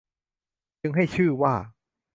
[0.81, 1.55] จึงให้ชื่อว่า